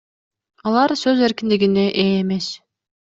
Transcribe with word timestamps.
Алар 0.71 0.93
сөз 1.03 1.21
эркиндигине 1.27 1.85
ээ 2.05 2.11
эмес. 2.25 2.49